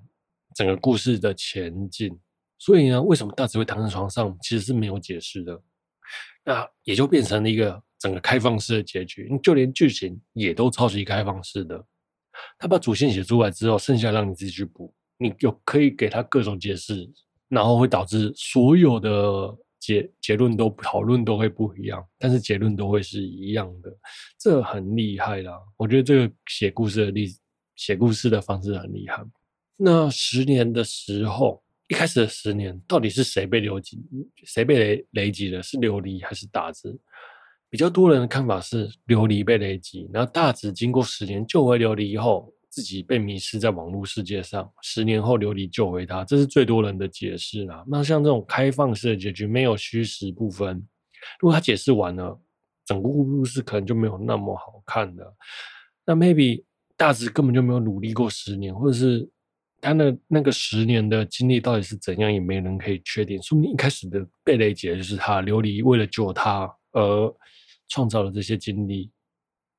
[0.55, 2.15] 整个故事的前进。
[2.59, 5.59] 所以呢，为什么大只会躺在床上，其实是没有解释的。
[6.43, 11.83] 那也就变成了一个整个开放式的结局，就连剧情也都超级开放式的。
[12.57, 17.09] 他把主线写出来之后，剩下让你自己去补，你就可以给他各种解释，
[17.49, 19.57] 然后会导致所有的。
[19.81, 23.91] 结结论都讨论都会不一样，但是结论都会是一样的，
[24.37, 25.53] 这很厉害啦。
[25.75, 27.39] 我觉得这个写故事的例子，
[27.75, 29.23] 写故事的方式很厉害。
[29.75, 34.01] 那十年的时候，一开始的十年，到底是谁被流击？
[34.45, 35.61] 谁被雷雷击的？
[35.61, 36.97] 是琉璃还是大直？
[37.69, 42.53] 比较多人的看法是琉璃被雷击，然后大直经过十年救回琉璃以后。
[42.73, 47.83] 自己被迷失在网络世界上，十年后琉璃救回他，这是最多人的解释啦。
[47.85, 50.77] 那像这种开放式的结局，没有虚实部分，
[51.41, 52.39] 如果他解释完了，
[52.85, 55.35] 整个故事可能就没有那么好看的。
[56.05, 56.63] 那 maybe
[56.95, 59.29] 大直根本就没有努力过十年，或者是
[59.81, 63.41] 他的那个十年的经历到底是怎样，也没人可以确定。
[63.41, 67.35] 说不定一开始的被雷劫就是他，琉璃为了救他而
[67.89, 69.11] 创造了这些经历，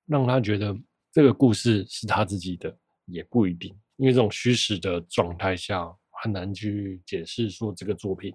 [0.07, 0.77] 让他觉得
[1.13, 2.77] 这个故事是他自己的。
[3.07, 5.85] 也不一定，因为这种虚实的状态下，
[6.23, 8.33] 很难去解释说这个作品。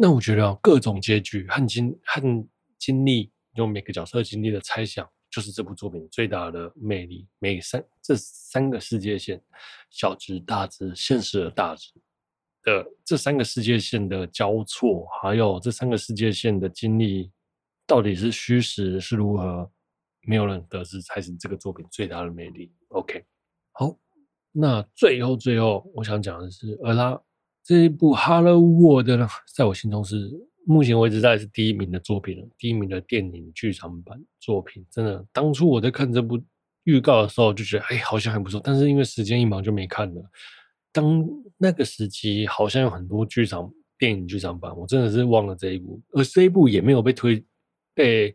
[0.00, 5.08] 那我觉得啊各种结局和经和经历，用每个角色经历的猜想。
[5.30, 9.38] 就是这部作品最大的魅力，每三这三个世界线，
[9.90, 11.92] 小值、大值、现实的大值
[12.62, 17.30] 的这三个世界线的交错，还有这三个世界线的经历，
[17.86, 19.70] 到底是虚实是如何，
[20.22, 22.72] 没有人得知，才是这个作品最大的魅力。
[22.88, 23.22] OK，
[23.72, 23.94] 好，
[24.50, 27.20] 那最后最后，我想讲的是，而他
[27.68, 30.30] 这一部《Hello World》呢，在我心中是。
[30.64, 32.48] 目前为止，大概是第一名的作品了。
[32.56, 36.40] 第一名的电影剧场版作品，真的，当初我在看这部
[36.84, 38.58] 预告的时候，就觉得，哎，好像还不错。
[38.64, 40.22] 但是因为时间一忙，就没看了。
[40.92, 41.22] 当
[41.58, 46.00] 那个时期，好像有很多剧场电影剧场版，我真的是忘了这一部。
[46.12, 47.44] 而这一部也没有被推，
[47.94, 48.34] 被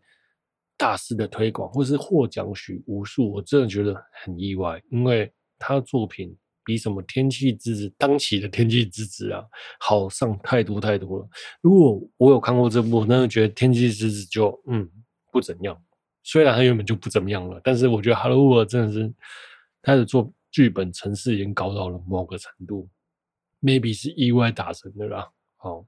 [0.77, 6.35] 大肆的推广，或是获奖许无数，我真的觉得很意外，因为他的作品。
[6.65, 9.43] 比什么天气之子当期的天气之子啊
[9.79, 11.27] 好上太多太多了。
[11.61, 14.89] 如果我有看过这部，那就觉得天气之子就嗯
[15.31, 15.79] 不怎样。
[16.23, 19.13] 虽然它原本就不怎么样了，但是我觉得《Hello World》真的是
[19.81, 22.87] 他的做剧本层次已经高到了某个程度
[23.61, 25.29] ，maybe 是意外达成的啦。
[25.57, 25.85] 好，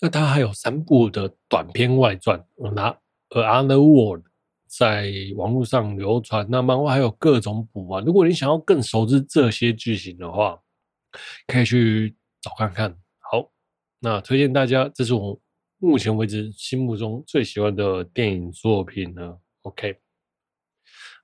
[0.00, 2.44] 那他还有三部的短篇外传，
[2.74, 2.92] 拿
[3.30, 4.24] 《Another World》。
[4.74, 8.02] 在网络上流传，那漫画还有各种补完。
[8.02, 10.58] 如果你想要更熟知这些剧情的话，
[11.46, 12.90] 可以去找看看。
[13.18, 13.50] 好，
[14.00, 15.38] 那推荐大家，这是我
[15.78, 19.38] 目前为止心目中最喜欢的电影作品了。
[19.60, 19.94] OK，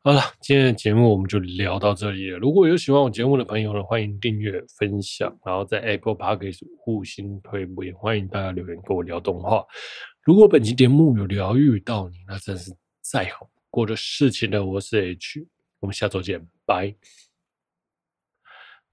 [0.05, 2.39] 好了，今天的节目我们就聊到这里了。
[2.39, 9.65] 如果有喜欢我节目的朋友呢，欢迎订阅、分享，然后在 Apple Podcast 五星推播，也欢迎大家留言跟我聊动画。
[10.23, 12.77] 如果本期节目有疗愈到你，那真是。
[13.11, 15.47] 再好不过的事情呢，我是 H，
[15.81, 16.95] 我们下周见，拜。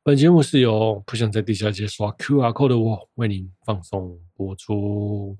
[0.03, 5.33] 本节目是由不想在地下街刷 QR code 的我为您放送播出。